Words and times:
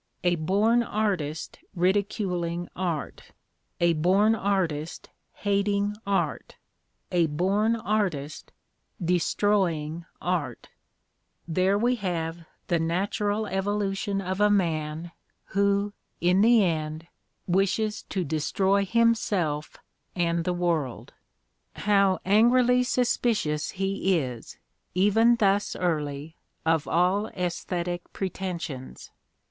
A 0.23 0.33
born 0.33 0.81
artist 0.81 1.59
ridiculing 1.75 2.67
art, 2.75 3.33
a 3.79 3.93
bom 3.93 4.33
artist 4.33 5.11
hating 5.33 5.95
art, 6.07 6.55
a 7.11 7.27
born 7.27 7.75
artist 7.75 8.51
destroying 8.99 10.05
art^— 10.19 10.65
there 11.57 11.77
we 11.77 11.97
have 11.97 12.45
the 12.65 12.79
natural 12.79 13.43
evolu 13.43 13.89
Mustered 13.89 14.21
Out 14.21 14.21
259 14.21 14.21
tion 14.21 14.21
of 14.21 14.41
a 14.41 14.49
man 14.49 15.11
who, 15.45 15.93
in 16.19 16.41
the 16.41 16.63
end, 16.63 17.05
wishes 17.45 18.01
to 18.09 18.23
destroy 18.23 18.83
himself 18.85 19.77
and 20.15 20.45
the 20.45 20.51
world. 20.51 21.13
How 21.75 22.17
angrily 22.25 22.81
suspicious 22.81 23.69
he 23.77 24.17
is, 24.17 24.57
even 24.95 25.35
thus 25.35 25.73
j 25.73 25.79
early, 25.79 26.37
of 26.65 26.87
all 26.87 27.27
aesthetic 27.27 28.11
pretensions 28.13 29.11